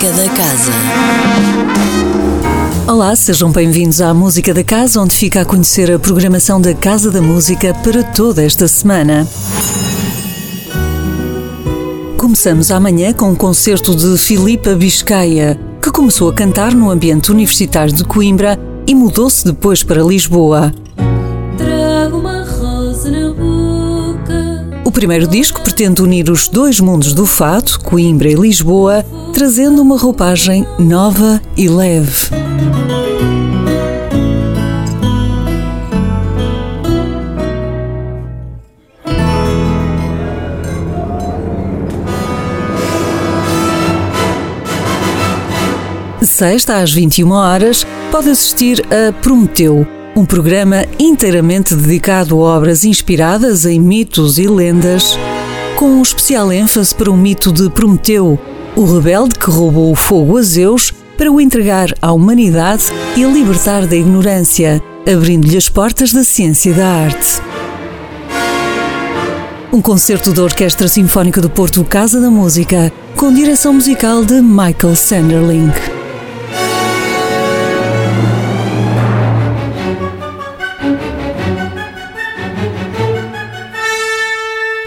[0.00, 0.72] Música da Casa.
[2.86, 7.10] Olá, sejam bem-vindos à Música da Casa, onde fica a conhecer a programação da Casa
[7.10, 9.28] da Música para toda esta semana.
[12.16, 17.92] Começamos amanhã com um concerto de Filipa Biscaia, que começou a cantar no ambiente universitário
[17.92, 20.72] de Coimbra e mudou-se depois para Lisboa.
[24.90, 29.96] O primeiro disco pretende unir os dois mundos do fado, Coimbra e Lisboa, trazendo uma
[29.96, 32.28] roupagem nova e leve.
[46.20, 53.64] Sexta às 21 horas pode assistir a Prometeu, um programa inteiramente dedicado a obras inspiradas
[53.64, 55.18] em mitos e lendas,
[55.76, 58.38] com um especial ênfase para o mito de Prometeu,
[58.76, 62.84] o rebelde que roubou o fogo a Zeus para o entregar à humanidade
[63.16, 67.40] e a libertar da ignorância, abrindo-lhe as portas da ciência e da arte.
[69.72, 74.96] Um concerto da Orquestra Sinfónica do Porto Casa da Música, com direção musical de Michael
[74.96, 75.99] Sanderling.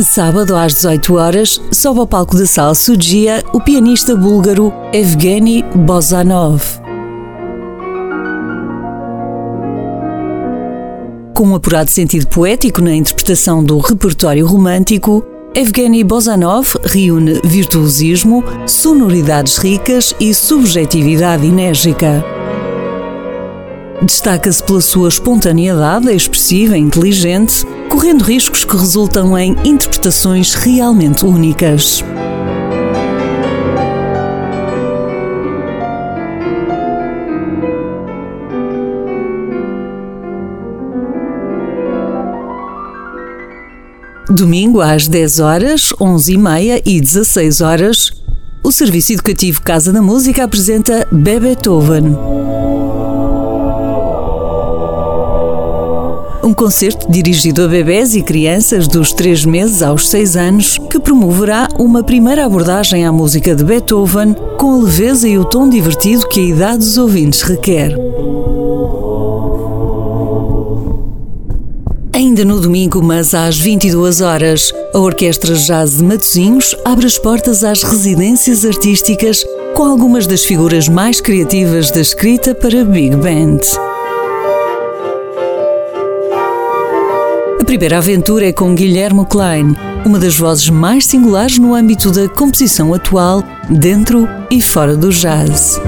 [0.00, 6.62] Sábado às 18 horas, sobe ao palco da Sala Sugia o pianista búlgaro Evgeny Bozanov.
[11.34, 19.56] Com um apurado sentido poético na interpretação do repertório romântico, Evgeny Bozanov reúne virtuosismo, sonoridades
[19.58, 22.24] ricas e subjetividade enérgica.
[24.00, 27.66] Destaca-se pela sua espontaneidade expressiva e inteligente,
[27.98, 32.04] correndo riscos que resultam em interpretações realmente únicas.
[44.30, 48.12] Domingo às 10 horas, 11 e meia e 16 horas,
[48.62, 52.37] o Serviço Educativo Casa da Música apresenta Beethoven.
[56.48, 61.68] Um concerto dirigido a bebés e crianças dos 3 meses aos 6 anos que promoverá
[61.78, 66.40] uma primeira abordagem à música de Beethoven com a leveza e o tom divertido que
[66.40, 67.94] a idade dos ouvintes requer.
[72.14, 77.62] Ainda no domingo, mas às 22 horas, a Orquestra Jazz de Matosinhos abre as portas
[77.62, 79.44] às residências artísticas
[79.74, 83.87] com algumas das figuras mais criativas da escrita para Big Band.
[87.68, 92.94] Primeira aventura é com Guilherme Klein, uma das vozes mais singulares no âmbito da composição
[92.94, 95.78] atual, dentro e fora do jazz.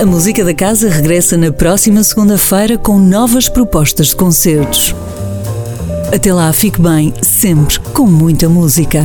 [0.00, 4.94] A Música da Casa regressa na próxima segunda-feira com novas propostas de concertos.
[6.10, 9.04] Até lá, fique bem, sempre com muita música.